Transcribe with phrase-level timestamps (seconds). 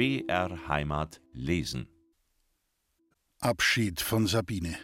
[0.00, 1.86] BR Heimat lesen.
[3.38, 4.74] Abschied von Sabine.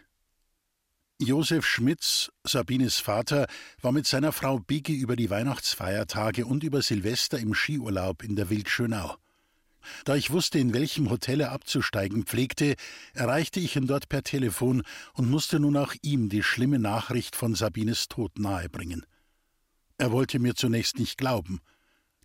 [1.19, 3.47] Josef Schmitz, Sabines Vater,
[3.81, 8.51] war mit seiner Frau Bigge über die Weihnachtsfeiertage und über Silvester im Skiurlaub in der
[8.51, 9.17] Wildschönau.
[10.05, 12.75] Da ich wusste, in welchem Hotel er abzusteigen pflegte,
[13.15, 14.83] erreichte ich ihn dort per Telefon
[15.15, 19.07] und musste nun auch ihm die schlimme Nachricht von Sabines Tod nahebringen.
[19.97, 21.63] Er wollte mir zunächst nicht glauben.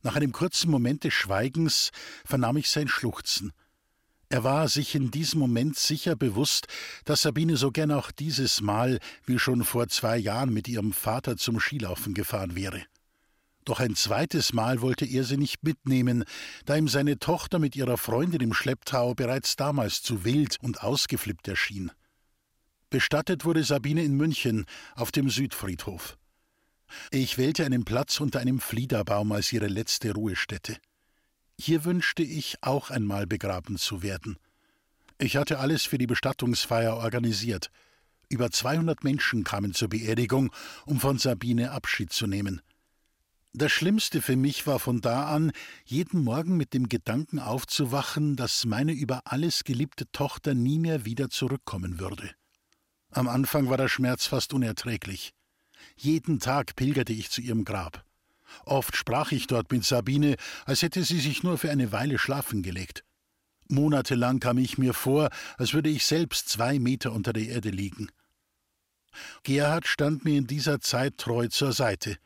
[0.03, 1.91] Nach einem kurzen Moment des Schweigens
[2.25, 3.51] vernahm ich sein Schluchzen.
[4.29, 6.67] Er war sich in diesem Moment sicher bewusst,
[7.03, 11.35] dass Sabine so gern auch dieses Mal wie schon vor zwei Jahren mit ihrem Vater
[11.35, 12.81] zum Skilaufen gefahren wäre.
[13.65, 16.23] Doch ein zweites Mal wollte er sie nicht mitnehmen,
[16.65, 21.47] da ihm seine Tochter mit ihrer Freundin im Schlepptau bereits damals zu wild und ausgeflippt
[21.47, 21.91] erschien.
[22.89, 26.17] Bestattet wurde Sabine in München auf dem Südfriedhof.
[27.11, 30.77] Ich wählte einen Platz unter einem Fliederbaum als ihre letzte Ruhestätte.
[31.59, 34.37] Hier wünschte ich auch einmal begraben zu werden.
[35.17, 37.70] Ich hatte alles für die Bestattungsfeier organisiert.
[38.29, 40.51] Über 200 Menschen kamen zur Beerdigung,
[40.85, 42.61] um von Sabine Abschied zu nehmen.
[43.53, 45.51] Das Schlimmste für mich war von da an,
[45.85, 51.29] jeden Morgen mit dem Gedanken aufzuwachen, dass meine über alles geliebte Tochter nie mehr wieder
[51.29, 52.31] zurückkommen würde.
[53.11, 55.33] Am Anfang war der Schmerz fast unerträglich.
[55.96, 58.05] Jeden Tag pilgerte ich zu ihrem Grab.
[58.65, 62.63] Oft sprach ich dort mit Sabine, als hätte sie sich nur für eine Weile schlafen
[62.63, 63.04] gelegt.
[63.68, 68.09] Monatelang kam ich mir vor, als würde ich selbst zwei Meter unter der Erde liegen.
[69.44, 72.18] Gerhard stand mir in dieser Zeit treu zur Seite.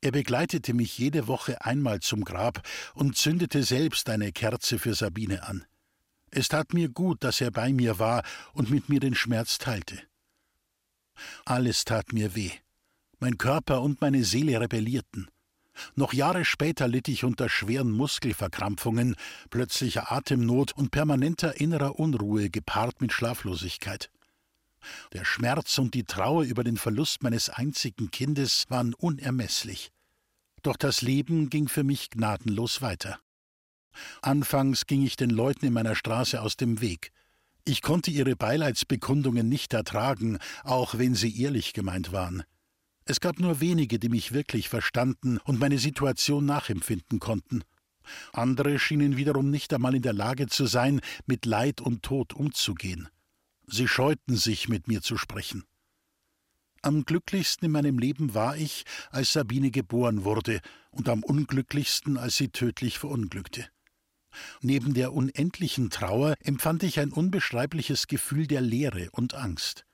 [0.00, 2.62] Er begleitete mich jede Woche einmal zum Grab
[2.94, 5.64] und zündete selbst eine Kerze für Sabine an.
[6.30, 10.02] Es tat mir gut, dass er bei mir war und mit mir den Schmerz teilte.
[11.44, 12.50] Alles tat mir weh.
[13.18, 15.28] Mein Körper und meine Seele rebellierten.
[15.94, 19.16] Noch Jahre später litt ich unter schweren Muskelverkrampfungen,
[19.50, 24.10] plötzlicher Atemnot und permanenter innerer Unruhe gepaart mit Schlaflosigkeit.
[25.12, 29.90] Der Schmerz und die Trauer über den Verlust meines einzigen Kindes waren unermesslich.
[30.62, 33.18] Doch das Leben ging für mich gnadenlos weiter.
[34.20, 37.12] Anfangs ging ich den Leuten in meiner Straße aus dem Weg.
[37.64, 42.44] Ich konnte ihre Beileidsbekundungen nicht ertragen, auch wenn sie ehrlich gemeint waren.
[43.08, 47.62] Es gab nur wenige, die mich wirklich verstanden und meine Situation nachempfinden konnten.
[48.32, 53.08] Andere schienen wiederum nicht einmal in der Lage zu sein, mit Leid und Tod umzugehen.
[53.68, 55.64] Sie scheuten sich, mit mir zu sprechen.
[56.82, 62.36] Am glücklichsten in meinem Leben war ich, als Sabine geboren wurde, und am unglücklichsten, als
[62.36, 63.68] sie tödlich verunglückte.
[64.60, 69.85] Neben der unendlichen Trauer empfand ich ein unbeschreibliches Gefühl der Leere und Angst.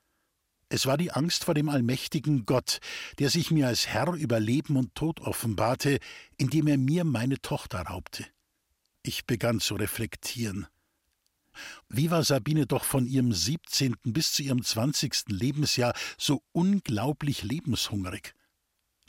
[0.72, 2.80] Es war die Angst vor dem allmächtigen Gott,
[3.18, 5.98] der sich mir als Herr über Leben und Tod offenbarte,
[6.38, 8.24] indem er mir meine Tochter raubte.
[9.02, 10.66] Ich begann zu reflektieren.
[11.90, 13.96] Wie war Sabine doch von ihrem 17.
[14.02, 15.24] bis zu ihrem 20.
[15.26, 18.32] Lebensjahr so unglaublich lebenshungrig?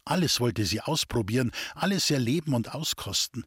[0.03, 3.45] Alles wollte sie ausprobieren, alles erleben und auskosten.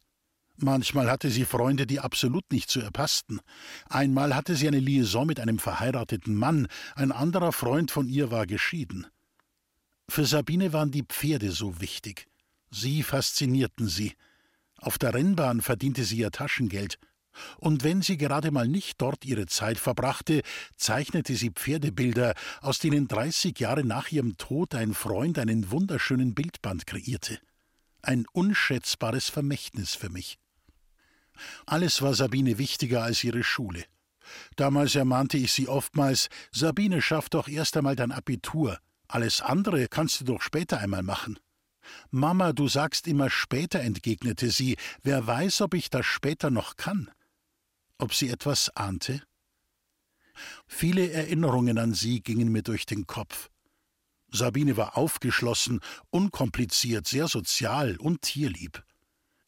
[0.59, 3.41] Manchmal hatte sie Freunde, die absolut nicht zu ihr passten.
[3.89, 8.47] Einmal hatte sie eine Liaison mit einem verheirateten Mann, ein anderer Freund von ihr war
[8.47, 9.07] geschieden.
[10.09, 12.27] Für Sabine waren die Pferde so wichtig.
[12.71, 14.15] Sie faszinierten sie.
[14.79, 16.99] Auf der Rennbahn verdiente sie ihr Taschengeld.
[17.59, 20.41] Und wenn sie gerade mal nicht dort ihre Zeit verbrachte,
[20.77, 26.87] zeichnete sie Pferdebilder, aus denen dreißig Jahre nach ihrem Tod ein Freund einen wunderschönen Bildband
[26.87, 27.39] kreierte.
[28.01, 30.39] Ein unschätzbares Vermächtnis für mich.
[31.67, 33.85] Alles war Sabine wichtiger als ihre Schule.
[34.57, 38.79] Damals ermahnte ich sie oftmals, Sabine, schaff doch erst einmal dein Abitur.
[39.09, 41.39] Alles andere kannst du doch später einmal machen.
[42.11, 44.77] Mama, du sagst immer später, entgegnete sie.
[45.03, 47.11] Wer weiß, ob ich das später noch kann.
[47.99, 49.23] Ob sie etwas ahnte?
[50.67, 53.49] Viele Erinnerungen an sie gingen mir durch den Kopf.
[54.31, 55.81] Sabine war aufgeschlossen,
[56.11, 58.85] unkompliziert, sehr sozial und tierlieb.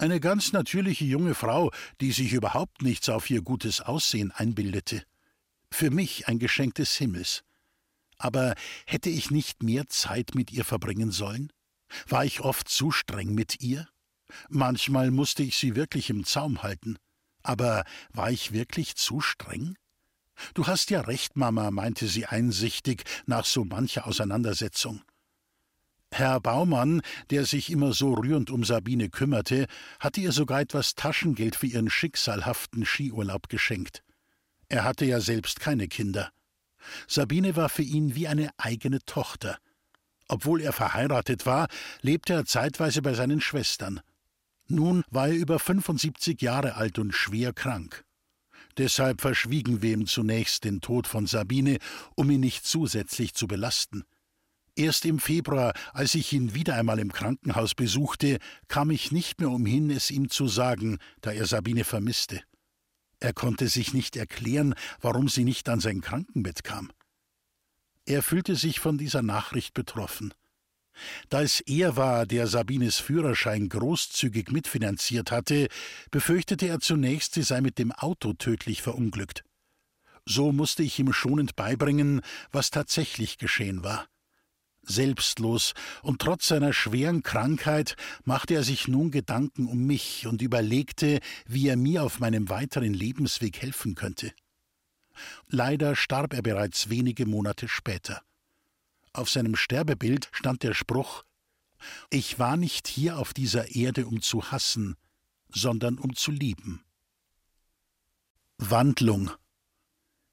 [0.01, 5.03] Eine ganz natürliche junge Frau, die sich überhaupt nichts auf ihr gutes Aussehen einbildete.
[5.73, 7.43] Für mich ein Geschenk des Himmels.
[8.17, 8.55] Aber
[8.87, 11.53] hätte ich nicht mehr Zeit mit ihr verbringen sollen?
[12.07, 13.89] War ich oft zu streng mit ihr?
[14.49, 16.97] Manchmal musste ich sie wirklich im Zaum halten.
[17.43, 19.77] Aber war ich wirklich zu streng?
[20.55, 25.03] Du hast ja recht, Mama, meinte sie einsichtig nach so mancher Auseinandersetzung.
[26.11, 29.67] Herr Baumann, der sich immer so rührend um Sabine kümmerte,
[30.01, 34.03] hatte ihr sogar etwas Taschengeld für ihren schicksalhaften Skiurlaub geschenkt.
[34.69, 36.31] Er hatte ja selbst keine Kinder.
[37.07, 39.59] Sabine war für ihn wie eine eigene Tochter.
[40.29, 41.69] Obwohl er verheiratet war,
[42.03, 44.01] lebte er zeitweise bei seinen Schwestern.
[44.67, 48.05] Nun war er über 75 Jahre alt und schwer krank.
[48.77, 51.79] Deshalb verschwiegen wir ihm zunächst den Tod von Sabine,
[52.15, 54.05] um ihn nicht zusätzlich zu belasten.
[54.79, 58.39] Erst im Februar, als ich ihn wieder einmal im Krankenhaus besuchte,
[58.69, 62.45] kam ich nicht mehr umhin, es ihm zu sagen, da er Sabine vermisste.
[63.19, 66.93] Er konnte sich nicht erklären, warum sie nicht an sein Krankenbett kam.
[68.07, 70.33] Er fühlte sich von dieser Nachricht betroffen.
[71.29, 75.67] Da es er war, der Sabines Führerschein großzügig mitfinanziert hatte,
[76.13, 79.43] befürchtete er zunächst, sie sei mit dem Auto tödlich verunglückt.
[80.25, 82.21] So musste ich ihm schonend beibringen,
[82.53, 84.07] was tatsächlich geschehen war.
[84.89, 91.21] Selbstlos und trotz seiner schweren Krankheit machte er sich nun Gedanken um mich und überlegte,
[91.47, 94.33] wie er mir auf meinem weiteren Lebensweg helfen könnte.
[95.49, 98.23] Leider starb er bereits wenige Monate später.
[99.13, 101.25] Auf seinem Sterbebild stand der Spruch
[102.11, 104.97] Ich war nicht hier auf dieser Erde, um zu hassen,
[105.49, 106.83] sondern um zu lieben.
[108.59, 109.31] Wandlung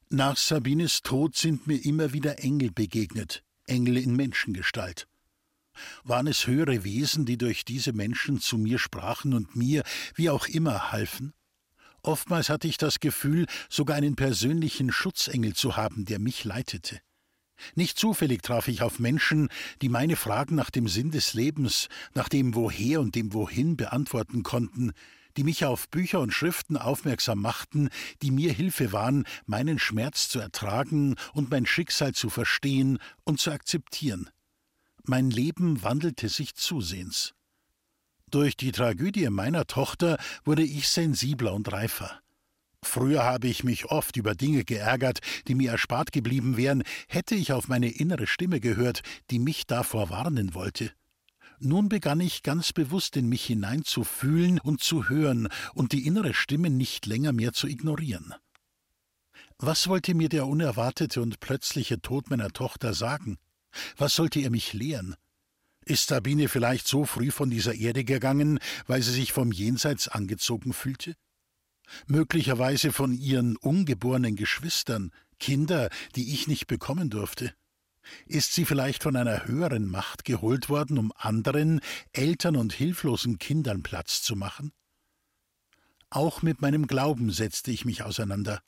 [0.10, 5.08] Nach Sabines Tod sind mir immer wieder Engel begegnet, Engel in Menschengestalt.
[6.04, 9.84] Waren es höhere Wesen, die durch diese Menschen zu mir sprachen und mir,
[10.16, 11.34] wie auch immer, halfen?
[12.02, 17.00] Oftmals hatte ich das Gefühl, sogar einen persönlichen Schutzengel zu haben, der mich leitete.
[17.74, 19.50] Nicht zufällig traf ich auf Menschen,
[19.82, 24.44] die meine Fragen nach dem Sinn des Lebens, nach dem Woher und dem Wohin beantworten
[24.44, 24.92] konnten,
[25.38, 27.90] die mich auf Bücher und Schriften aufmerksam machten,
[28.22, 33.52] die mir Hilfe waren, meinen Schmerz zu ertragen und mein Schicksal zu verstehen und zu
[33.52, 34.30] akzeptieren.
[35.04, 37.34] Mein Leben wandelte sich zusehends.
[38.32, 42.20] Durch die Tragödie meiner Tochter wurde ich sensibler und reifer.
[42.84, 47.52] Früher habe ich mich oft über Dinge geärgert, die mir erspart geblieben wären, hätte ich
[47.52, 50.92] auf meine innere Stimme gehört, die mich davor warnen wollte.
[51.60, 56.70] Nun begann ich ganz bewusst in mich hineinzufühlen und zu hören und die innere Stimme
[56.70, 58.34] nicht länger mehr zu ignorieren.
[59.58, 63.38] Was wollte mir der unerwartete und plötzliche Tod meiner Tochter sagen?
[63.98, 65.16] Was sollte er mich lehren?
[65.86, 70.74] Ist Sabine vielleicht so früh von dieser Erde gegangen, weil sie sich vom Jenseits angezogen
[70.74, 71.16] fühlte?
[72.08, 77.54] Möglicherweise von ihren ungeborenen Geschwistern, Kinder, die ich nicht bekommen durfte?
[78.26, 81.82] Ist sie vielleicht von einer höheren Macht geholt worden, um anderen,
[82.12, 84.72] Eltern und hilflosen Kindern Platz zu machen?
[86.10, 88.62] Auch mit meinem Glauben setzte ich mich auseinander.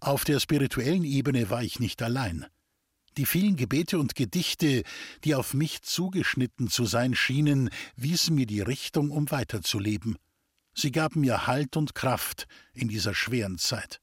[0.00, 2.46] Auf der spirituellen Ebene war ich nicht allein.
[3.16, 4.82] Die vielen Gebete und Gedichte,
[5.22, 10.18] die auf mich zugeschnitten zu sein schienen, wiesen mir die Richtung, um weiterzuleben.
[10.74, 14.00] Sie gaben mir Halt und Kraft in dieser schweren Zeit.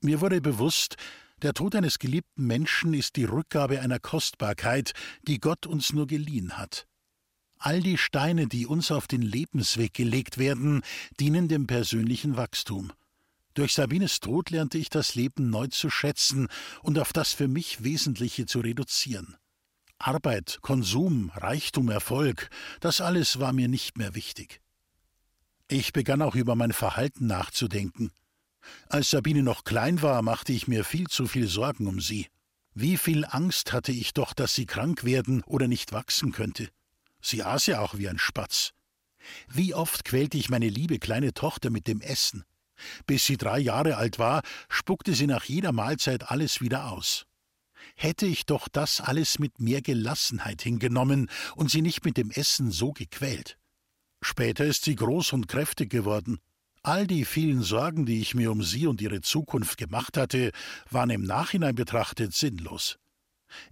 [0.00, 0.96] Mir wurde bewusst,
[1.42, 4.92] der Tod eines geliebten Menschen ist die Rückgabe einer Kostbarkeit,
[5.22, 6.86] die Gott uns nur geliehen hat.
[7.58, 10.82] All die Steine, die uns auf den Lebensweg gelegt werden,
[11.20, 12.92] dienen dem persönlichen Wachstum.
[13.54, 16.48] Durch Sabines Tod lernte ich das Leben neu zu schätzen
[16.82, 19.36] und auf das für mich Wesentliche zu reduzieren.
[19.98, 22.50] Arbeit, Konsum, Reichtum, Erfolg,
[22.80, 24.60] das alles war mir nicht mehr wichtig.
[25.68, 28.10] Ich begann auch über mein Verhalten nachzudenken.
[28.88, 32.28] Als Sabine noch klein war, machte ich mir viel zu viel Sorgen um sie.
[32.74, 36.68] Wie viel Angst hatte ich doch, dass sie krank werden oder nicht wachsen könnte.
[37.20, 38.72] Sie aß ja auch wie ein Spatz.
[39.48, 42.44] Wie oft quälte ich meine liebe kleine Tochter mit dem Essen.
[43.06, 47.26] Bis sie drei Jahre alt war, spuckte sie nach jeder Mahlzeit alles wieder aus.
[47.94, 52.70] Hätte ich doch das alles mit mehr Gelassenheit hingenommen und sie nicht mit dem Essen
[52.70, 53.58] so gequält.
[54.22, 56.38] Später ist sie groß und kräftig geworden.
[56.84, 60.50] All die vielen Sorgen, die ich mir um sie und ihre Zukunft gemacht hatte,
[60.90, 62.98] waren im Nachhinein betrachtet sinnlos.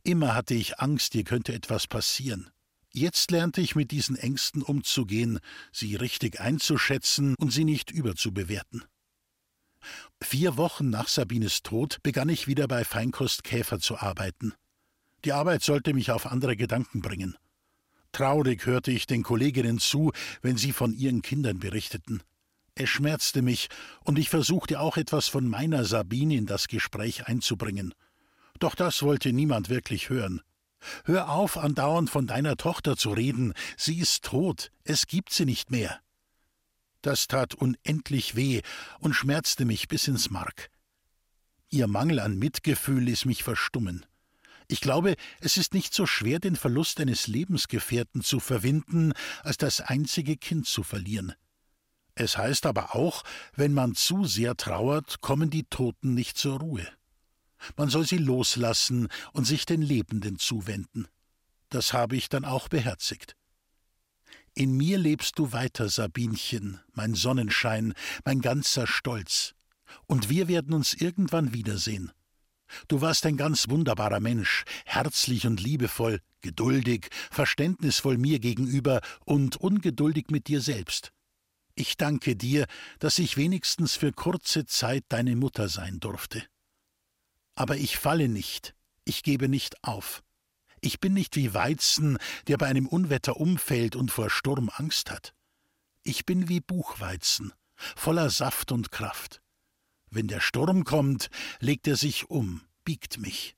[0.04, 2.50] Immer hatte ich Angst, ihr könnte etwas passieren.
[2.92, 5.40] Jetzt lernte ich mit diesen Ängsten umzugehen,
[5.72, 8.84] sie richtig einzuschätzen und sie nicht überzubewerten.
[10.22, 14.54] Vier Wochen nach Sabines Tod begann ich wieder bei Feinkost Käfer zu arbeiten.
[15.24, 17.36] Die Arbeit sollte mich auf andere Gedanken bringen.
[18.12, 20.12] Traurig hörte ich den Kolleginnen zu,
[20.42, 22.22] wenn sie von ihren Kindern berichteten.
[22.82, 23.68] Es schmerzte mich,
[24.04, 27.92] und ich versuchte auch etwas von meiner Sabine in das Gespräch einzubringen.
[28.58, 30.40] Doch das wollte niemand wirklich hören.
[31.04, 35.70] Hör auf, andauernd von deiner Tochter zu reden, sie ist tot, es gibt sie nicht
[35.70, 36.00] mehr.
[37.02, 38.62] Das tat unendlich weh
[38.98, 40.70] und schmerzte mich bis ins Mark.
[41.68, 44.06] Ihr Mangel an Mitgefühl ließ mich verstummen.
[44.68, 49.82] Ich glaube, es ist nicht so schwer, den Verlust eines Lebensgefährten zu verwinden, als das
[49.82, 51.34] einzige Kind zu verlieren.
[52.20, 53.24] Es heißt aber auch,
[53.56, 56.86] wenn man zu sehr trauert, kommen die Toten nicht zur Ruhe.
[57.78, 61.08] Man soll sie loslassen und sich den Lebenden zuwenden.
[61.70, 63.36] Das habe ich dann auch beherzigt.
[64.52, 67.94] In mir lebst du weiter, Sabinchen, mein Sonnenschein,
[68.26, 69.54] mein ganzer Stolz.
[70.06, 72.12] Und wir werden uns irgendwann wiedersehen.
[72.88, 80.26] Du warst ein ganz wunderbarer Mensch, herzlich und liebevoll, geduldig, verständnisvoll mir gegenüber und ungeduldig
[80.28, 81.14] mit dir selbst.
[81.80, 82.66] Ich danke dir,
[82.98, 86.44] dass ich wenigstens für kurze Zeit deine Mutter sein durfte.
[87.54, 88.74] Aber ich falle nicht,
[89.06, 90.22] ich gebe nicht auf.
[90.82, 92.18] Ich bin nicht wie Weizen,
[92.48, 95.32] der bei einem Unwetter umfällt und vor Sturm Angst hat.
[96.02, 97.54] Ich bin wie Buchweizen,
[97.96, 99.40] voller Saft und Kraft.
[100.10, 103.56] Wenn der Sturm kommt, legt er sich um, biegt mich.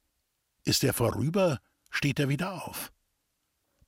[0.63, 1.59] Ist er vorüber,
[1.91, 2.93] steht er wieder auf.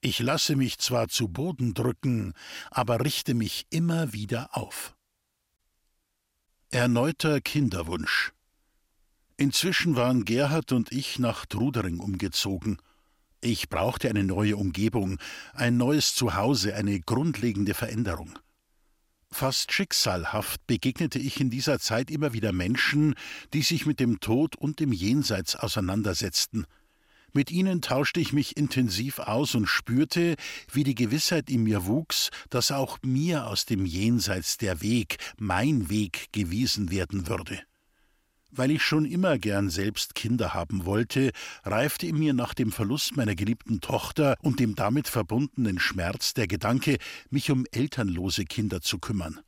[0.04, 2.34] Ich lasse mich zwar zu Boden drücken,
[2.70, 4.94] aber richte mich immer wieder auf.
[6.68, 8.32] Erneuter Kinderwunsch.
[9.38, 12.76] Inzwischen waren Gerhard und ich nach Trudering umgezogen.
[13.40, 15.18] Ich brauchte eine neue Umgebung,
[15.54, 18.38] ein neues Zuhause, eine grundlegende Veränderung.
[19.30, 23.14] Fast schicksalhaft begegnete ich in dieser Zeit immer wieder Menschen,
[23.54, 26.66] die sich mit dem Tod und dem Jenseits auseinandersetzten.
[27.36, 30.36] Mit ihnen tauschte ich mich intensiv aus und spürte,
[30.72, 35.90] wie die Gewissheit in mir wuchs, dass auch mir aus dem Jenseits der Weg, mein
[35.90, 37.60] Weg gewiesen werden würde.
[38.52, 41.32] Weil ich schon immer gern selbst Kinder haben wollte,
[41.64, 46.46] reifte in mir nach dem Verlust meiner geliebten Tochter und dem damit verbundenen Schmerz der
[46.46, 46.98] Gedanke,
[47.30, 49.40] mich um elternlose Kinder zu kümmern.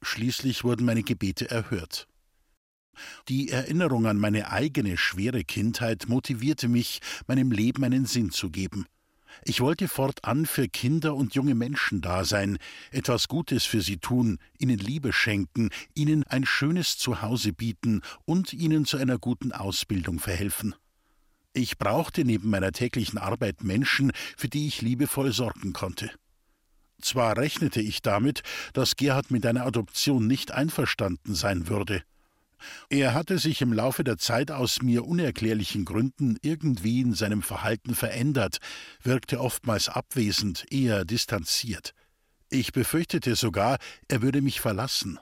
[0.00, 2.08] Schließlich wurden meine Gebete erhört.
[3.28, 8.86] Die Erinnerung an meine eigene schwere Kindheit motivierte mich, meinem Leben einen Sinn zu geben.
[9.44, 12.58] Ich wollte fortan für Kinder und junge Menschen da sein,
[12.90, 18.86] etwas Gutes für sie tun, ihnen Liebe schenken, ihnen ein schönes Zuhause bieten und ihnen
[18.86, 20.74] zu einer guten Ausbildung verhelfen.
[21.52, 26.10] Ich brauchte neben meiner täglichen Arbeit Menschen, für die ich liebevoll sorgen konnte.
[27.00, 32.02] Zwar rechnete ich damit, dass Gerhard mit einer Adoption nicht einverstanden sein würde,
[32.88, 37.94] er hatte sich im Laufe der Zeit aus mir unerklärlichen Gründen irgendwie in seinem Verhalten
[37.94, 38.58] verändert,
[39.02, 41.92] wirkte oftmals abwesend, eher distanziert.
[42.48, 45.18] Ich befürchtete sogar, er würde mich verlassen.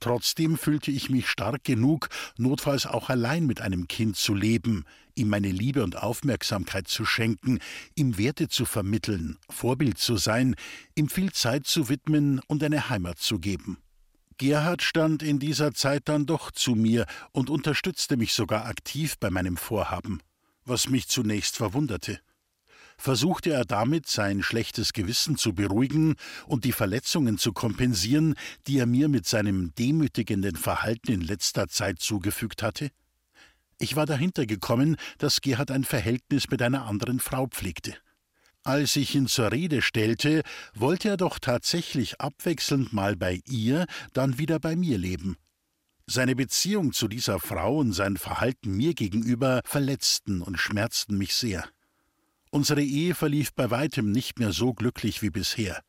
[0.00, 4.84] Trotzdem fühlte ich mich stark genug, notfalls auch allein mit einem Kind zu leben,
[5.14, 7.60] ihm meine Liebe und Aufmerksamkeit zu schenken,
[7.94, 10.56] ihm Werte zu vermitteln, Vorbild zu sein,
[10.94, 13.78] ihm viel Zeit zu widmen und eine Heimat zu geben.
[14.38, 19.30] Gerhard stand in dieser Zeit dann doch zu mir und unterstützte mich sogar aktiv bei
[19.30, 20.20] meinem Vorhaben,
[20.64, 22.20] was mich zunächst verwunderte.
[22.96, 26.14] Versuchte er damit sein schlechtes Gewissen zu beruhigen
[26.46, 28.34] und die Verletzungen zu kompensieren,
[28.66, 32.90] die er mir mit seinem demütigenden Verhalten in letzter Zeit zugefügt hatte?
[33.78, 37.96] Ich war dahinter gekommen, dass Gerhard ein Verhältnis mit einer anderen Frau pflegte.
[38.66, 40.42] Als ich ihn zur Rede stellte,
[40.74, 45.36] wollte er doch tatsächlich abwechselnd mal bei ihr, dann wieder bei mir leben.
[46.06, 51.68] Seine Beziehung zu dieser Frau und sein Verhalten mir gegenüber verletzten und schmerzten mich sehr.
[52.50, 55.82] Unsere Ehe verlief bei weitem nicht mehr so glücklich wie bisher.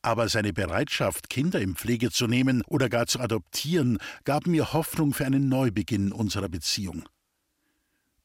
[0.00, 5.12] Aber seine Bereitschaft, Kinder in Pflege zu nehmen oder gar zu adoptieren, gab mir Hoffnung
[5.12, 7.06] für einen Neubeginn unserer Beziehung.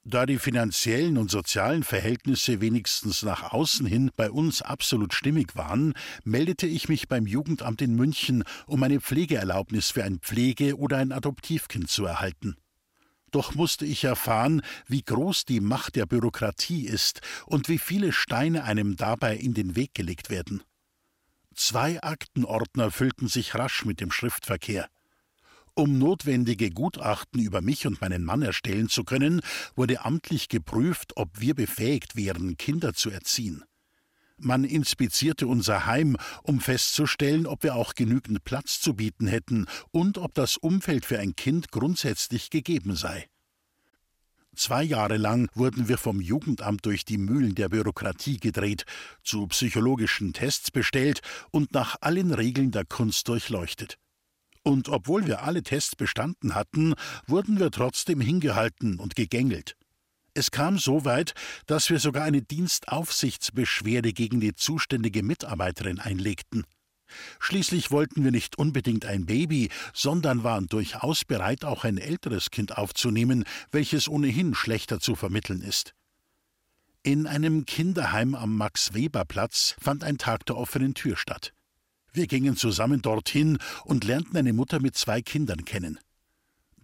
[0.05, 5.93] Da die finanziellen und sozialen Verhältnisse wenigstens nach außen hin bei uns absolut stimmig waren,
[6.25, 11.13] meldete ich mich beim Jugendamt in München, um eine Pflegeerlaubnis für ein Pflege- oder ein
[11.13, 12.57] Adoptivkind zu erhalten.
[13.31, 18.65] Doch musste ich erfahren, wie groß die Macht der Bürokratie ist und wie viele Steine
[18.65, 20.63] einem dabei in den Weg gelegt werden.
[21.55, 24.89] Zwei Aktenordner füllten sich rasch mit dem Schriftverkehr.
[25.75, 29.41] Um notwendige Gutachten über mich und meinen Mann erstellen zu können,
[29.75, 33.63] wurde amtlich geprüft, ob wir befähigt wären, Kinder zu erziehen.
[34.37, 40.19] Man inspizierte unser Heim, um festzustellen, ob wir auch genügend Platz zu bieten hätten und
[40.19, 43.27] ob das Umfeld für ein Kind grundsätzlich gegeben sei.
[44.55, 48.85] Zwei Jahre lang wurden wir vom Jugendamt durch die Mühlen der Bürokratie gedreht,
[49.23, 53.97] zu psychologischen Tests bestellt und nach allen Regeln der Kunst durchleuchtet.
[54.63, 56.95] Und obwohl wir alle Tests bestanden hatten,
[57.27, 59.75] wurden wir trotzdem hingehalten und gegängelt.
[60.33, 61.33] Es kam so weit,
[61.67, 66.63] dass wir sogar eine Dienstaufsichtsbeschwerde gegen die zuständige Mitarbeiterin einlegten.
[67.39, 72.77] Schließlich wollten wir nicht unbedingt ein Baby, sondern waren durchaus bereit, auch ein älteres Kind
[72.77, 75.93] aufzunehmen, welches ohnehin schlechter zu vermitteln ist.
[77.03, 81.53] In einem Kinderheim am Max-Weber-Platz fand ein Tag der offenen Tür statt.
[82.13, 85.99] Wir gingen zusammen dorthin und lernten eine Mutter mit zwei Kindern kennen.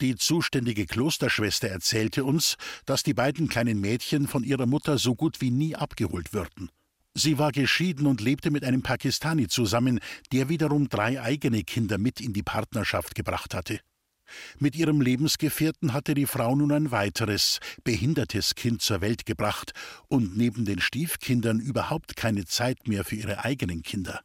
[0.01, 2.55] Die zuständige Klosterschwester erzählte uns,
[2.85, 6.69] dass die beiden kleinen Mädchen von ihrer Mutter so gut wie nie abgeholt würden.
[7.13, 9.99] Sie war geschieden und lebte mit einem Pakistani zusammen,
[10.31, 13.81] der wiederum drei eigene Kinder mit in die Partnerschaft gebracht hatte.
[14.57, 19.73] Mit ihrem Lebensgefährten hatte die Frau nun ein weiteres, behindertes Kind zur Welt gebracht
[20.07, 24.21] und neben den Stiefkindern überhaupt keine Zeit mehr für ihre eigenen Kinder.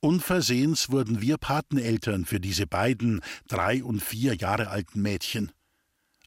[0.00, 5.50] Unversehens wurden wir Pateneltern für diese beiden drei und vier Jahre alten Mädchen.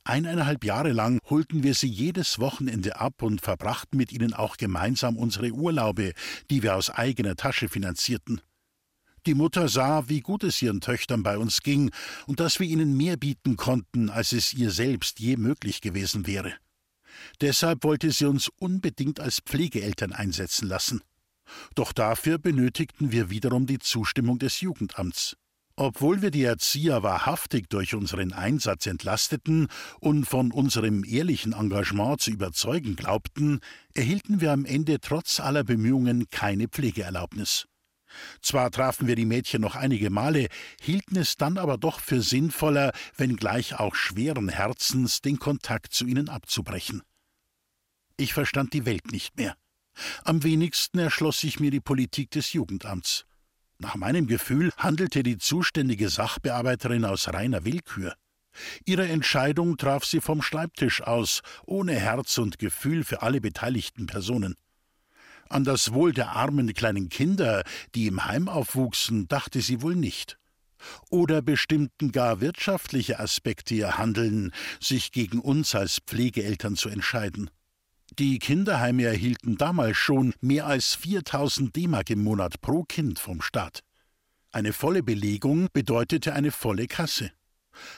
[0.03, 5.15] Eineinhalb Jahre lang holten wir sie jedes Wochenende ab und verbrachten mit ihnen auch gemeinsam
[5.15, 6.13] unsere Urlaube,
[6.49, 8.41] die wir aus eigener Tasche finanzierten.
[9.25, 11.91] Die Mutter sah, wie gut es ihren Töchtern bei uns ging
[12.25, 16.55] und dass wir ihnen mehr bieten konnten, als es ihr selbst je möglich gewesen wäre.
[17.39, 21.01] Deshalb wollte sie uns unbedingt als Pflegeeltern einsetzen lassen.
[21.75, 25.35] Doch dafür benötigten wir wiederum die Zustimmung des Jugendamts.
[25.75, 29.67] Obwohl wir die Erzieher wahrhaftig durch unseren Einsatz entlasteten
[29.99, 33.61] und von unserem ehrlichen Engagement zu überzeugen glaubten,
[33.93, 37.65] erhielten wir am Ende trotz aller Bemühungen keine Pflegeerlaubnis.
[38.41, 40.49] Zwar trafen wir die Mädchen noch einige Male,
[40.81, 46.29] hielten es dann aber doch für sinnvoller, wenngleich auch schweren Herzens, den Kontakt zu ihnen
[46.29, 47.01] abzubrechen.
[48.17, 49.55] Ich verstand die Welt nicht mehr.
[50.23, 53.25] Am wenigsten erschloss sich mir die Politik des Jugendamts.
[53.77, 58.15] Nach meinem Gefühl handelte die zuständige Sachbearbeiterin aus reiner Willkür.
[58.85, 64.55] Ihre Entscheidung traf sie vom Schreibtisch aus, ohne Herz und Gefühl für alle beteiligten Personen.
[65.49, 67.63] An das Wohl der armen kleinen Kinder,
[67.95, 70.37] die im Heim aufwuchsen, dachte sie wohl nicht.
[71.09, 77.49] Oder bestimmten gar wirtschaftliche Aspekte ihr Handeln, sich gegen uns als Pflegeeltern zu entscheiden.
[78.19, 83.83] Die Kinderheime erhielten damals schon mehr als 4000 D-Mark im Monat pro Kind vom Staat.
[84.51, 87.31] Eine volle Belegung bedeutete eine volle Kasse.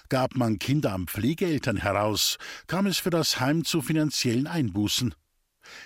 [0.09, 5.15] Gab man Kinder am Pflegeeltern heraus, kam es für das Heim zu finanziellen Einbußen.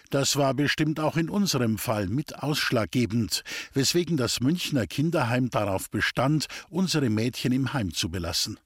[0.10, 3.44] Das war bestimmt auch in unserem Fall mit ausschlaggebend,
[3.74, 8.60] weswegen das Münchner Kinderheim darauf bestand, unsere Mädchen im Heim zu belassen.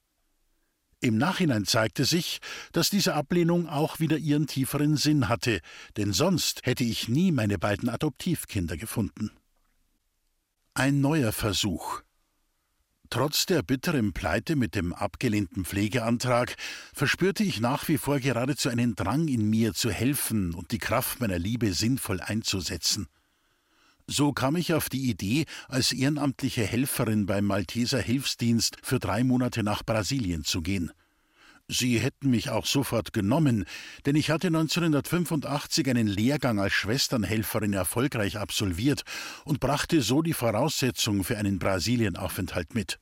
[1.02, 2.38] Im Nachhinein zeigte sich,
[2.70, 5.60] dass diese Ablehnung auch wieder ihren tieferen Sinn hatte,
[5.96, 9.32] denn sonst hätte ich nie meine beiden Adoptivkinder gefunden.
[10.74, 12.02] Ein neuer Versuch.
[13.10, 16.54] Trotz der bitteren Pleite mit dem abgelehnten Pflegeantrag
[16.94, 21.20] verspürte ich nach wie vor geradezu einen Drang in mir zu helfen und die Kraft
[21.20, 23.08] meiner Liebe sinnvoll einzusetzen.
[24.14, 29.62] So kam ich auf die Idee, als ehrenamtliche Helferin beim Malteser Hilfsdienst für drei Monate
[29.62, 30.92] nach Brasilien zu gehen.
[31.66, 33.64] Sie hätten mich auch sofort genommen,
[34.04, 39.00] denn ich hatte 1985 einen Lehrgang als Schwesternhelferin erfolgreich absolviert
[39.46, 42.98] und brachte so die Voraussetzung für einen Brasilienaufenthalt mit.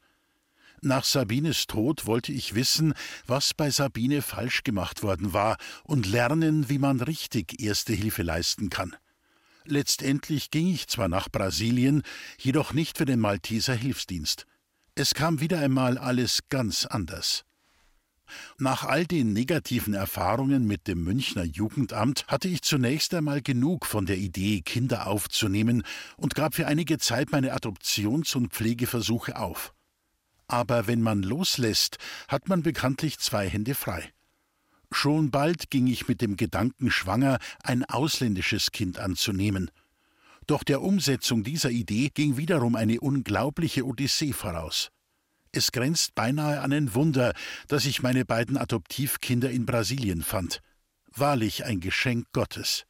[0.81, 2.95] Nach Sabines Tod wollte ich wissen,
[3.27, 8.71] was bei Sabine falsch gemacht worden war und lernen, wie man richtig Erste Hilfe leisten
[8.71, 8.95] kann.
[9.65, 12.03] Letztendlich ging ich zwar nach Brasilien,
[12.39, 14.47] jedoch nicht für den Malteser Hilfsdienst.
[14.95, 17.45] Es kam wieder einmal alles ganz anders.
[18.59, 24.07] Nach all den negativen Erfahrungen mit dem Münchner Jugendamt hatte ich zunächst einmal genug von
[24.07, 25.83] der Idee, Kinder aufzunehmen
[26.17, 29.75] und gab für einige Zeit meine Adoptions- und Pflegeversuche auf.
[30.47, 34.13] Aber wenn man loslässt, hat man bekanntlich zwei Hände frei.
[34.93, 39.71] Schon bald ging ich mit dem Gedanken schwanger, ein ausländisches Kind anzunehmen.
[40.47, 44.91] Doch der Umsetzung dieser Idee ging wiederum eine unglaubliche Odyssee voraus.
[45.53, 47.35] Es grenzt beinahe an ein Wunder,
[47.69, 50.61] dass ich meine beiden Adoptivkinder in Brasilien fand.
[51.13, 52.85] Wahrlich ein Geschenk Gottes.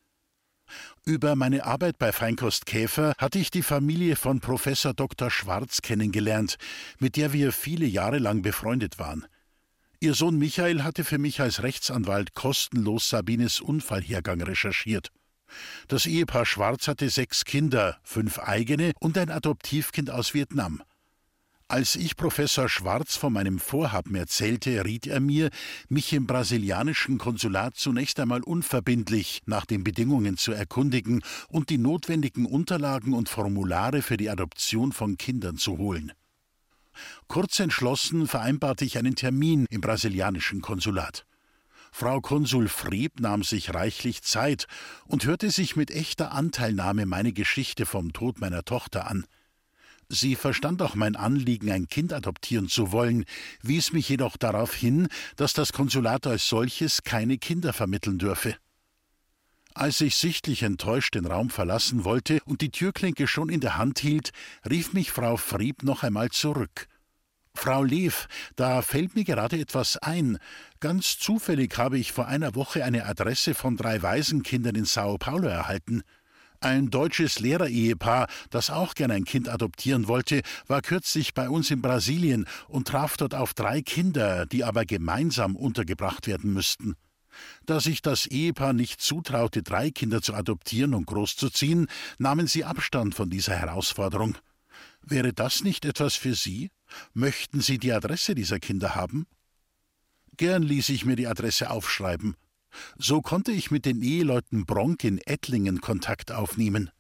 [1.04, 5.30] Über meine Arbeit bei Feinkost Käfer hatte ich die Familie von Professor Dr.
[5.30, 6.56] Schwarz kennengelernt,
[6.98, 9.26] mit der wir viele Jahre lang befreundet waren.
[10.02, 15.12] Ihr Sohn Michael hatte für mich als Rechtsanwalt kostenlos Sabines Unfallhergang recherchiert.
[15.88, 20.82] Das Ehepaar Schwarz hatte sechs Kinder, fünf eigene und ein Adoptivkind aus Vietnam.
[21.68, 25.50] Als ich Professor Schwarz von meinem Vorhaben erzählte, riet er mir,
[25.90, 32.46] mich im brasilianischen Konsulat zunächst einmal unverbindlich nach den Bedingungen zu erkundigen und die notwendigen
[32.46, 36.12] Unterlagen und Formulare für die Adoption von Kindern zu holen.
[37.28, 41.24] Kurz entschlossen vereinbarte ich einen Termin im brasilianischen Konsulat.
[41.92, 44.66] Frau Konsul Frieb nahm sich reichlich Zeit
[45.06, 49.24] und hörte sich mit echter Anteilnahme meine Geschichte vom Tod meiner Tochter an.
[50.08, 53.24] Sie verstand auch mein Anliegen, ein Kind adoptieren zu wollen,
[53.62, 58.56] wies mich jedoch darauf hin, dass das Konsulat als solches keine Kinder vermitteln dürfe.
[59.72, 64.00] Als ich sichtlich enttäuscht den Raum verlassen wollte und die Türklinke schon in der Hand
[64.00, 64.32] hielt,
[64.68, 66.88] rief mich Frau Frieb noch einmal zurück.
[67.62, 70.38] Frau Lev, da fällt mir gerade etwas ein.
[70.80, 75.46] Ganz zufällig habe ich vor einer Woche eine Adresse von drei Waisenkindern in Sao Paulo
[75.46, 76.00] erhalten.
[76.60, 81.82] Ein deutsches Lehrerehepaar, das auch gern ein Kind adoptieren wollte, war kürzlich bei uns in
[81.82, 86.96] Brasilien und traf dort auf drei Kinder, die aber gemeinsam untergebracht werden müssten.
[87.66, 93.14] Da sich das Ehepaar nicht zutraute, drei Kinder zu adoptieren und großzuziehen, nahmen sie Abstand
[93.14, 94.38] von dieser Herausforderung.
[95.02, 96.70] Wäre das nicht etwas für Sie?
[97.14, 99.26] Möchten Sie die Adresse dieser Kinder haben?
[100.36, 102.36] Gern ließ ich mir die Adresse aufschreiben.
[102.98, 106.90] So konnte ich mit den Eheleuten Bronk in Ettlingen Kontakt aufnehmen.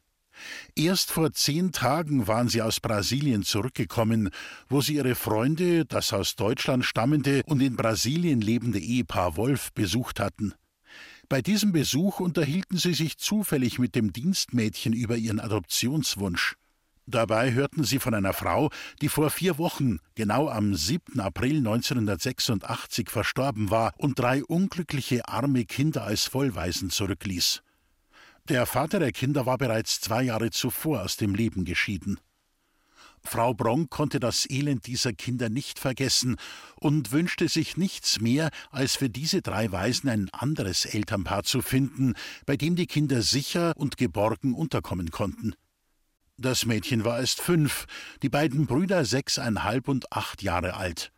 [0.74, 4.30] Erst vor zehn Tagen waren sie aus Brasilien zurückgekommen,
[4.68, 10.20] wo sie ihre Freunde, das aus Deutschland stammende und in Brasilien lebende Ehepaar Wolf, besucht
[10.20, 10.54] hatten.
[11.28, 16.56] Bei diesem Besuch unterhielten sie sich zufällig mit dem Dienstmädchen über ihren Adoptionswunsch.
[17.10, 18.70] Dabei hörten sie von einer Frau,
[19.02, 21.18] die vor vier Wochen, genau am 7.
[21.18, 27.62] April 1986, verstorben war und drei unglückliche arme Kinder als Vollwaisen zurückließ.
[28.48, 32.20] Der Vater der Kinder war bereits zwei Jahre zuvor aus dem Leben geschieden.
[33.24, 36.36] Frau Bronk konnte das Elend dieser Kinder nicht vergessen
[36.76, 42.14] und wünschte sich nichts mehr, als für diese drei Waisen ein anderes Elternpaar zu finden,
[42.46, 45.54] bei dem die Kinder sicher und geborgen unterkommen konnten.
[46.40, 47.84] Das Mädchen war erst fünf,
[48.22, 51.12] die beiden Brüder sechseinhalb und acht Jahre alt.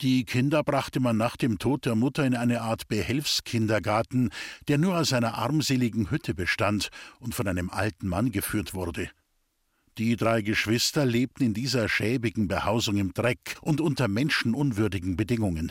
[0.00, 4.30] Die Kinder brachte man nach dem Tod der Mutter in eine Art Behelfskindergarten,
[4.66, 6.88] der nur aus einer armseligen Hütte bestand
[7.20, 9.08] und von einem alten Mann geführt wurde.
[9.98, 15.70] Die drei Geschwister lebten in dieser schäbigen Behausung im Dreck und unter menschenunwürdigen Bedingungen.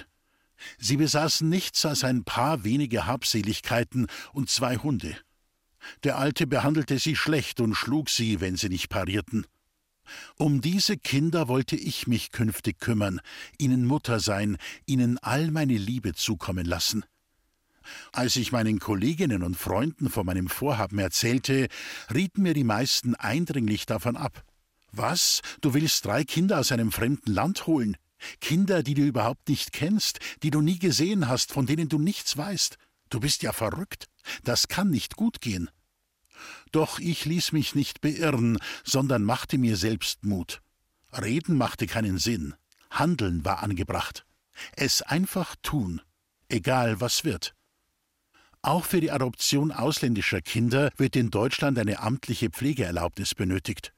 [0.78, 5.18] Sie besaßen nichts als ein paar wenige Habseligkeiten und zwei Hunde.
[6.04, 9.46] Der Alte behandelte sie schlecht und schlug sie, wenn sie nicht parierten.
[10.38, 13.22] Um diese Kinder wollte ich mich künftig kümmern,
[13.58, 17.06] ihnen Mutter sein, ihnen all meine Liebe zukommen lassen.
[18.12, 21.68] Als ich meinen Kolleginnen und Freunden von meinem Vorhaben erzählte,
[22.14, 24.44] rieten mir die meisten eindringlich davon ab.
[24.92, 25.42] Was?
[25.62, 27.98] Du willst drei Kinder aus einem fremden Land holen?
[28.40, 32.38] Kinder, die du überhaupt nicht kennst, die du nie gesehen hast, von denen du nichts
[32.38, 32.78] weißt?
[33.14, 34.08] Du bist ja verrückt.
[34.44, 35.70] Das kann nicht gut gehen.
[36.72, 40.64] Doch ich ließ mich nicht beirren, sondern machte mir selbst Mut.
[41.12, 42.56] Reden machte keinen Sinn.
[42.90, 44.26] Handeln war angebracht.
[44.76, 46.02] Es einfach tun,
[46.50, 47.54] egal was wird.
[48.64, 53.94] Auch für die Adoption ausländischer Kinder wird in Deutschland eine amtliche Pflegeerlaubnis benötigt.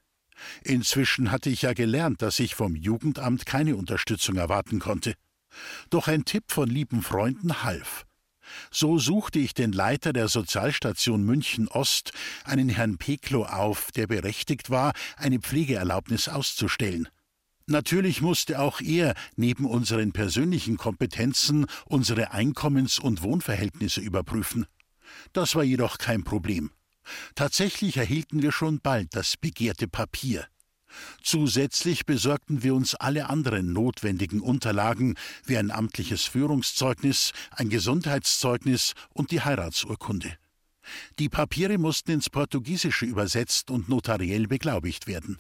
[0.62, 5.14] Inzwischen hatte ich ja gelernt, dass ich vom Jugendamt keine Unterstützung erwarten konnte.
[5.90, 8.06] Doch ein Tipp von lieben Freunden half.
[8.72, 12.12] So suchte ich den Leiter der Sozialstation München Ost,
[12.44, 17.08] einen Herrn Peklo, auf, der berechtigt war, eine Pflegeerlaubnis auszustellen.
[17.68, 24.68] Natürlich musste auch er neben unseren persönlichen Kompetenzen unsere Einkommens- und Wohnverhältnisse überprüfen.
[25.34, 26.72] Das war jedoch kein Problem.
[27.34, 30.48] Tatsächlich erhielten wir schon bald das begehrte Papier.
[31.22, 39.32] Zusätzlich besorgten wir uns alle anderen notwendigen Unterlagen wie ein amtliches Führungszeugnis, ein Gesundheitszeugnis und
[39.32, 40.38] die Heiratsurkunde.
[41.20, 45.40] Die Papiere mussten ins Portugiesische übersetzt und notariell beglaubigt werden.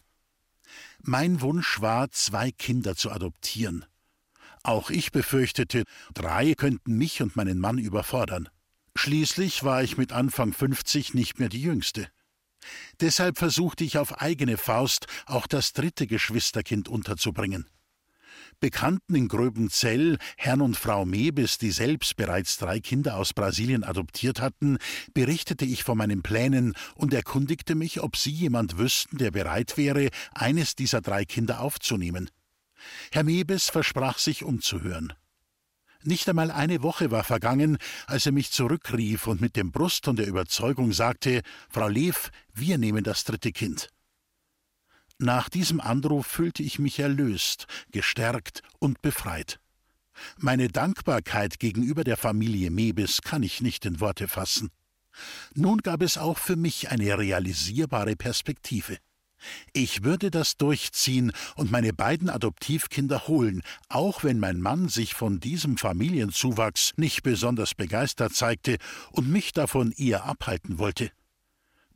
[1.02, 3.86] Mein Wunsch war, zwei Kinder zu adoptieren.
[4.64, 5.84] Auch ich befürchtete,
[6.16, 8.50] drei könnten mich und meinen Mann überfordern.
[8.96, 12.08] Schließlich war ich mit Anfang 50 nicht mehr die Jüngste.
[13.02, 17.70] Deshalb versuchte ich auf eigene Faust auch das dritte Geschwisterkind unterzubringen.
[18.60, 24.40] Bekannten in Gröbenzell, Herrn und Frau Mebes, die selbst bereits drei Kinder aus Brasilien adoptiert
[24.40, 24.78] hatten,
[25.14, 30.10] berichtete ich von meinen Plänen und erkundigte mich, ob sie jemand wüssten, der bereit wäre,
[30.34, 32.30] eines dieser drei Kinder aufzunehmen.
[33.12, 35.14] Herr Mebes versprach sich umzuhören.
[36.08, 40.28] Nicht einmal eine Woche war vergangen, als er mich zurückrief und mit dem Brustton der
[40.28, 43.90] Überzeugung sagte: Frau Lev, wir nehmen das dritte Kind.
[45.18, 49.60] Nach diesem Anruf fühlte ich mich erlöst, gestärkt und befreit.
[50.38, 54.70] Meine Dankbarkeit gegenüber der Familie Mebis kann ich nicht in Worte fassen.
[55.56, 58.98] Nun gab es auch für mich eine realisierbare Perspektive.
[59.74, 65.40] Ich würde das durchziehen und meine beiden Adoptivkinder holen, auch wenn mein Mann sich von
[65.40, 68.78] diesem Familienzuwachs nicht besonders begeistert zeigte
[69.12, 71.12] und mich davon eher abhalten wollte.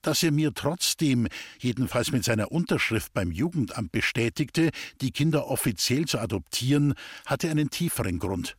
[0.01, 1.27] Dass er mir trotzdem,
[1.59, 6.93] jedenfalls mit seiner Unterschrift beim Jugendamt bestätigte, die Kinder offiziell zu adoptieren,
[7.25, 8.55] hatte einen tieferen Grund.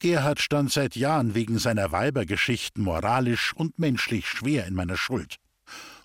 [0.00, 5.38] Gerhard stand seit Jahren wegen seiner Weibergeschichten moralisch und menschlich schwer in meiner Schuld.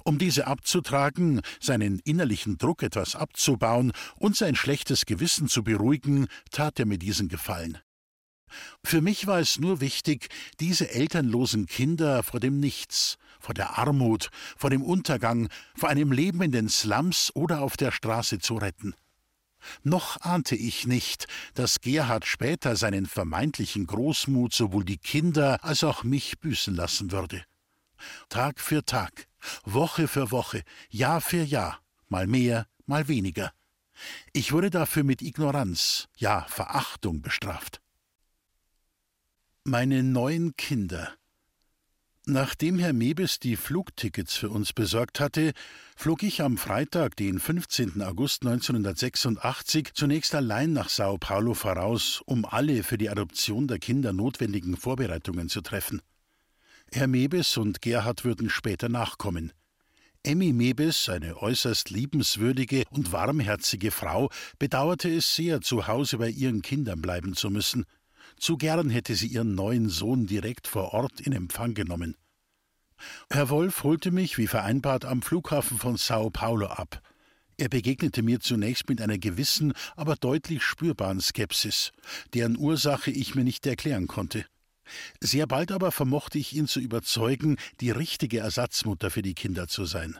[0.10, 6.80] Um diese abzutragen, seinen innerlichen Druck etwas abzubauen und sein schlechtes Gewissen zu beruhigen, tat
[6.80, 7.78] er mir diesen Gefallen.
[8.84, 14.32] Für mich war es nur wichtig, diese elternlosen Kinder vor dem Nichts, vor der Armut,
[14.58, 18.96] vor dem Untergang, vor einem Leben in den Slums oder auf der Straße zu retten.
[19.84, 26.04] Noch ahnte ich nicht, dass Gerhard später seinen vermeintlichen Großmut sowohl die Kinder als auch
[26.04, 27.44] mich büßen lassen würde.
[28.30, 29.29] Tag für Tag,
[29.64, 33.54] Woche für Woche, Jahr für Jahr, mal mehr, mal weniger.
[34.34, 37.82] Ich wurde dafür mit Ignoranz, ja Verachtung bestraft.
[39.64, 41.14] Meine neuen Kinder.
[42.26, 45.54] Nachdem Herr Mebes die Flugtickets für uns besorgt hatte,
[45.96, 48.04] flog ich am Freitag, den 15.
[48.04, 54.14] August 1986, zunächst allein nach Sao Paulo voraus, um alle für die Adoption der Kinder
[54.14, 56.02] notwendigen Vorbereitungen zu treffen.
[56.92, 59.54] Herr Mebes und Gerhard würden später nachkommen.
[60.24, 66.62] Emmy Mebes, eine äußerst liebenswürdige und warmherzige Frau, bedauerte es sehr, zu Hause bei ihren
[66.62, 67.86] Kindern bleiben zu müssen.
[68.38, 72.16] Zu gern hätte sie ihren neuen Sohn direkt vor Ort in Empfang genommen.
[73.30, 77.02] Herr Wolf holte mich, wie vereinbart, am Flughafen von Sao Paulo ab.
[77.58, 81.92] Er begegnete mir zunächst mit einer gewissen, aber deutlich spürbaren Skepsis,
[82.34, 84.46] deren Ursache ich mir nicht erklären konnte.
[85.20, 89.86] Sehr bald aber vermochte ich ihn zu überzeugen, die richtige Ersatzmutter für die Kinder zu
[89.86, 90.18] sein.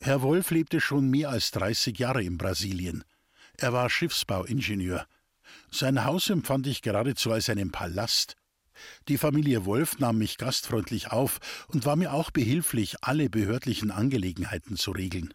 [0.00, 3.04] Herr Wolf lebte schon mehr als 30 Jahre in Brasilien.
[3.56, 5.06] Er war Schiffsbauingenieur.
[5.70, 8.36] Sein Haus empfand ich geradezu als einen Palast.
[9.08, 11.38] Die Familie Wolf nahm mich gastfreundlich auf
[11.68, 15.32] und war mir auch behilflich, alle behördlichen Angelegenheiten zu regeln.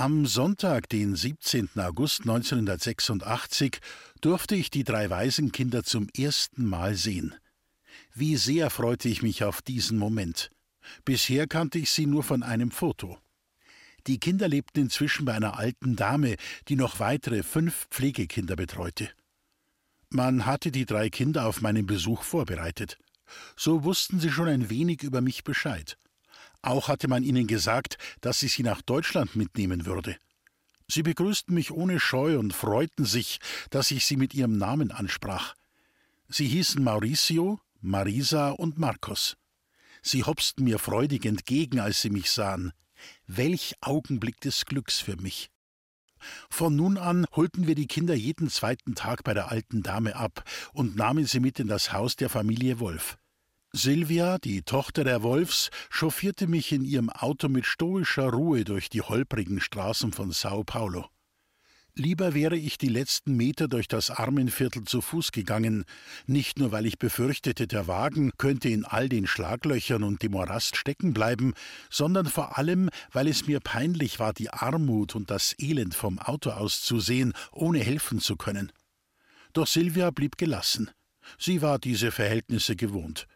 [0.00, 1.70] Am Sonntag, den 17.
[1.74, 3.80] August 1986,
[4.20, 7.34] durfte ich die drei Waisenkinder zum ersten Mal sehen.
[8.14, 10.52] Wie sehr freute ich mich auf diesen Moment.
[11.04, 13.18] Bisher kannte ich sie nur von einem Foto.
[14.06, 16.36] Die Kinder lebten inzwischen bei einer alten Dame,
[16.68, 19.10] die noch weitere fünf Pflegekinder betreute.
[20.10, 22.98] Man hatte die drei Kinder auf meinen Besuch vorbereitet.
[23.56, 25.98] So wussten sie schon ein wenig über mich Bescheid.
[26.62, 30.16] Auch hatte man ihnen gesagt, dass ich sie nach Deutschland mitnehmen würde.
[30.88, 33.38] Sie begrüßten mich ohne Scheu und freuten sich,
[33.70, 35.54] dass ich sie mit ihrem Namen ansprach.
[36.28, 39.36] Sie hießen Mauricio, Marisa und Marcos.
[40.02, 42.72] Sie hopsten mir freudig entgegen, als sie mich sahen.
[43.26, 45.50] Welch Augenblick des Glücks für mich.
[46.50, 50.42] Von nun an holten wir die Kinder jeden zweiten Tag bei der alten Dame ab
[50.72, 53.18] und nahmen sie mit in das Haus der Familie Wolf.
[53.72, 59.02] Silvia, die Tochter der Wolfs, chauffierte mich in ihrem Auto mit stoischer Ruhe durch die
[59.02, 61.06] holprigen Straßen von Sao Paulo.
[61.94, 65.84] Lieber wäre ich die letzten Meter durch das Armenviertel zu Fuß gegangen,
[66.26, 70.76] nicht nur weil ich befürchtete, der Wagen könnte in all den Schlaglöchern und dem Morast
[70.76, 71.54] stecken bleiben,
[71.90, 76.50] sondern vor allem, weil es mir peinlich war, die Armut und das Elend vom Auto
[76.50, 78.72] aus zu sehen, ohne helfen zu können.
[79.52, 80.90] Doch Silvia blieb gelassen.
[81.36, 83.26] Sie war diese Verhältnisse gewohnt.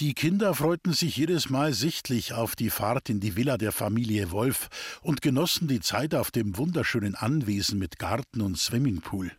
[0.00, 4.32] Die Kinder freuten sich jedes Mal sichtlich auf die Fahrt in die Villa der Familie
[4.32, 4.68] Wolf
[5.02, 9.30] und genossen die Zeit auf dem wunderschönen Anwesen mit Garten und Swimmingpool.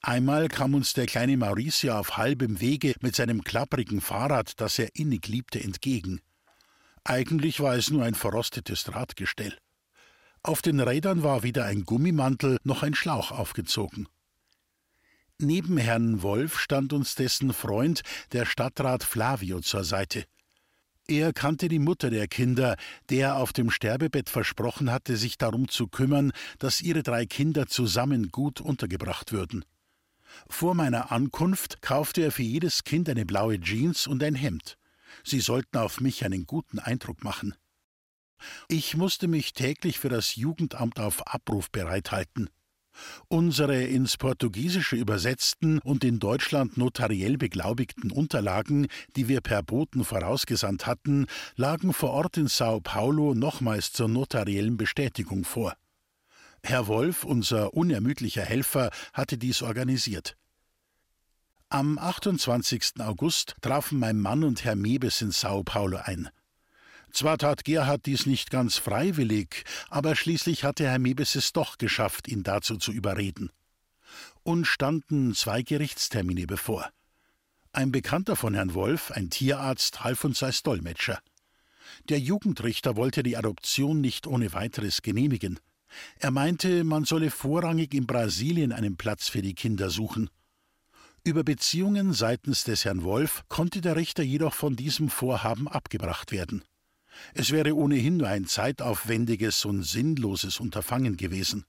[0.00, 4.94] Einmal kam uns der kleine Mauricio auf halbem Wege mit seinem klapprigen Fahrrad, das er
[4.94, 6.20] innig liebte, entgegen.
[7.02, 9.58] Eigentlich war es nur ein verrostetes Drahtgestell.
[10.44, 14.06] Auf den Rädern war weder ein Gummimantel noch ein Schlauch aufgezogen.
[15.38, 20.24] Neben Herrn Wolf stand uns dessen Freund, der Stadtrat Flavio, zur Seite.
[21.08, 22.76] Er kannte die Mutter der Kinder,
[23.10, 28.28] der auf dem Sterbebett versprochen hatte, sich darum zu kümmern, dass ihre drei Kinder zusammen
[28.30, 29.64] gut untergebracht würden.
[30.48, 34.78] Vor meiner Ankunft kaufte er für jedes Kind eine blaue Jeans und ein Hemd.
[35.24, 37.54] Sie sollten auf mich einen guten Eindruck machen.
[38.68, 42.48] Ich musste mich täglich für das Jugendamt auf Abruf bereithalten.
[43.28, 50.86] Unsere ins Portugiesische übersetzten und in Deutschland notariell beglaubigten Unterlagen, die wir per Boten vorausgesandt
[50.86, 51.26] hatten,
[51.56, 55.74] lagen vor Ort in Sao Paulo nochmals zur notariellen Bestätigung vor.
[56.62, 60.36] Herr Wolf, unser unermüdlicher Helfer, hatte dies organisiert.
[61.68, 63.00] Am 28.
[63.00, 66.28] August trafen mein Mann und Herr Mebes in Sao Paulo ein.
[67.12, 72.26] Zwar tat Gerhard dies nicht ganz freiwillig, aber schließlich hatte Herr Mebes es doch geschafft,
[72.26, 73.50] ihn dazu zu überreden.
[74.42, 76.90] Uns standen zwei Gerichtstermine bevor.
[77.72, 81.20] Ein Bekannter von Herrn Wolf, ein Tierarzt, half uns als Dolmetscher.
[82.08, 85.60] Der Jugendrichter wollte die Adoption nicht ohne weiteres genehmigen.
[86.18, 90.30] Er meinte, man solle vorrangig in Brasilien einen Platz für die Kinder suchen.
[91.24, 96.64] Über Beziehungen seitens des Herrn Wolf konnte der Richter jedoch von diesem Vorhaben abgebracht werden.
[97.34, 101.64] Es wäre ohnehin nur ein zeitaufwendiges und sinnloses Unterfangen gewesen.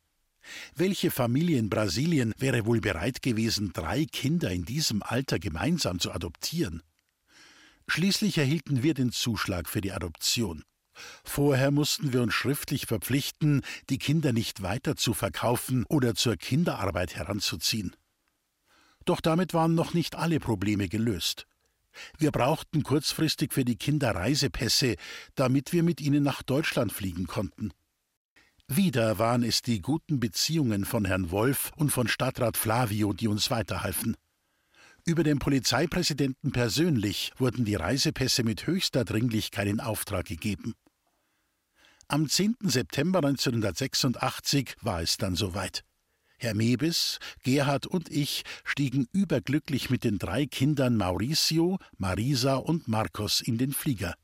[0.76, 6.12] Welche Familie in Brasilien wäre wohl bereit gewesen, drei Kinder in diesem Alter gemeinsam zu
[6.12, 6.84] adoptieren?
[7.88, 10.64] Schließlich erhielten wir den Zuschlag für die Adoption.
[11.24, 17.16] Vorher mussten wir uns schriftlich verpflichten, die Kinder nicht weiter zu verkaufen oder zur Kinderarbeit
[17.16, 17.96] heranzuziehen.
[19.06, 21.48] Doch damit waren noch nicht alle Probleme gelöst.
[22.18, 24.96] Wir brauchten kurzfristig für die Kinder Reisepässe,
[25.36, 27.72] damit wir mit ihnen nach Deutschland fliegen konnten.
[28.68, 33.52] Wieder waren es die guten Beziehungen von Herrn Wolf und von Stadtrat Flavio, die uns
[33.52, 34.16] weiterhalfen.
[35.06, 40.76] Über den Polizeipräsidenten persönlich wurden die Reisepässe mit höchster Dringlichkeit in Auftrag gegeben.
[42.08, 42.56] Am 10.
[42.62, 45.84] September 1986 war es dann soweit.
[46.38, 53.42] Herr Mebis, Gerhard und ich stiegen überglücklich mit den drei Kindern Mauricio, Marisa und Marcos
[53.42, 54.16] in den Flieger.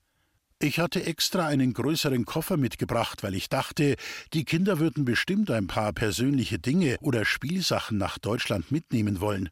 [0.61, 3.95] Ich hatte extra einen größeren Koffer mitgebracht, weil ich dachte,
[4.33, 9.49] die Kinder würden bestimmt ein paar persönliche Dinge oder Spielsachen nach Deutschland mitnehmen wollen.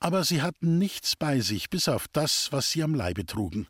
[0.00, 3.68] Aber sie hatten nichts bei sich, bis auf das, was sie am Leibe trugen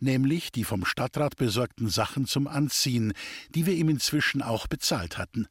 [0.00, 3.12] nämlich die vom Stadtrat besorgten Sachen zum Anziehen,
[3.50, 5.46] die wir ihm inzwischen auch bezahlt hatten.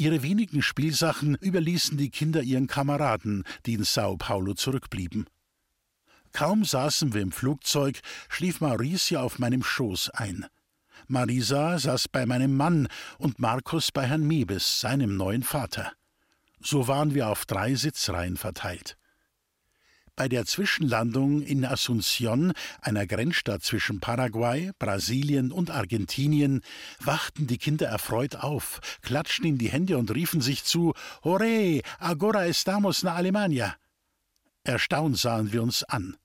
[0.00, 5.26] Ihre wenigen Spielsachen überließen die Kinder ihren Kameraden, die in Sao Paulo zurückblieben.
[6.32, 10.46] Kaum saßen wir im Flugzeug, schlief Mauricio auf meinem Schoß ein.
[11.08, 12.86] Marisa saß bei meinem Mann
[13.18, 15.92] und Markus bei Herrn Mebes, seinem neuen Vater.
[16.60, 18.96] So waren wir auf drei Sitzreihen verteilt.
[20.18, 26.62] Bei der Zwischenlandung in Asunción, einer Grenzstadt zwischen Paraguay, Brasilien und Argentinien,
[26.98, 32.46] wachten die Kinder erfreut auf, klatschten in die Hände und riefen sich zu: Hore, agora
[32.46, 33.76] estamos na Alemania!
[34.64, 36.16] Erstaunt sahen wir uns an.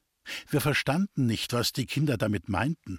[0.49, 2.97] Wir verstanden nicht, was die Kinder damit meinten.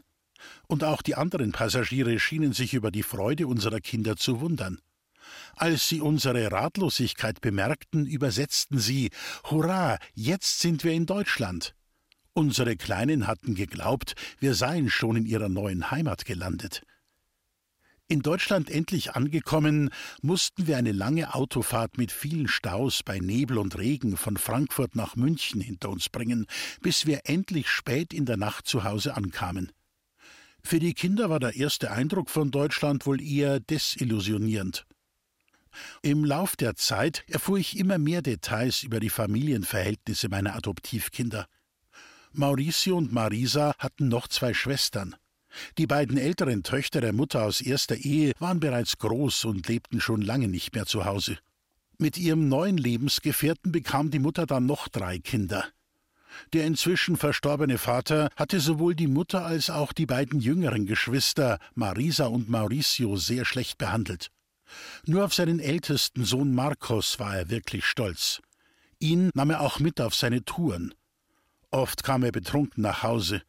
[0.69, 4.79] Und auch die anderen Passagiere schienen sich über die Freude unserer Kinder zu wundern.
[5.57, 9.11] Als sie unsere Ratlosigkeit bemerkten, übersetzten sie
[9.45, 11.75] Hurra, jetzt sind wir in Deutschland.
[12.33, 16.83] Unsere Kleinen hatten geglaubt, wir seien schon in ihrer neuen Heimat gelandet.
[18.07, 19.89] In Deutschland endlich angekommen,
[20.21, 25.17] mussten wir eine lange Autofahrt mit vielen Staus bei Nebel und Regen von Frankfurt nach
[25.17, 26.47] München hinter uns bringen,
[26.83, 29.73] bis wir endlich spät in der Nacht zu Hause ankamen.
[30.63, 34.87] Für die Kinder war der erste Eindruck von Deutschland wohl eher desillusionierend.
[36.03, 41.47] Im Lauf der Zeit erfuhr ich immer mehr Details über die Familienverhältnisse meiner Adoptivkinder.
[42.33, 45.15] Mauricio und Marisa hatten noch zwei Schwestern.
[45.79, 50.21] Die beiden älteren Töchter der Mutter aus erster Ehe waren bereits groß und lebten schon
[50.21, 51.39] lange nicht mehr zu Hause.
[51.99, 55.65] Mit ihrem neuen Lebensgefährten bekam die Mutter dann noch drei Kinder.
[56.53, 62.27] Der inzwischen verstorbene Vater hatte sowohl die Mutter als auch die beiden jüngeren Geschwister, Marisa
[62.27, 64.31] und Mauricio, sehr schlecht behandelt.
[65.07, 68.41] Nur auf seinen ältesten Sohn Marcos war er wirklich stolz.
[68.99, 70.95] Ihn nahm er auch mit auf seine Touren.
[71.71, 73.43] Oft kam er betrunken nach Hause.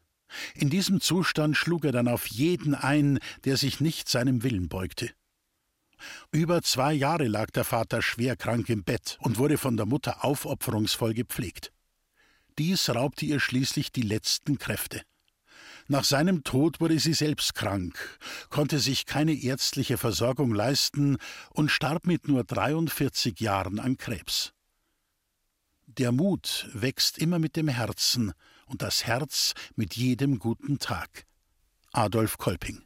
[0.55, 5.11] In diesem Zustand schlug er dann auf jeden ein, der sich nicht seinem Willen beugte.
[6.31, 10.25] Über zwei Jahre lag der Vater schwer krank im Bett und wurde von der Mutter
[10.25, 11.71] aufopferungsvoll gepflegt.
[12.57, 15.01] Dies raubte ihr schließlich die letzten Kräfte.
[15.87, 18.19] Nach seinem Tod wurde sie selbst krank,
[18.49, 21.17] konnte sich keine ärztliche Versorgung leisten
[21.51, 24.53] und starb mit nur 43 Jahren an Krebs.
[25.85, 28.33] Der Mut wächst immer mit dem Herzen
[28.65, 31.25] und das Herz mit jedem guten Tag.
[31.91, 32.84] Adolf Kolping